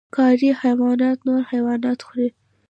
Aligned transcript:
ښکاري 0.09 0.49
حیوانات 0.61 1.17
نور 1.27 1.41
حیوانات 1.51 1.99
خوري 2.07 2.27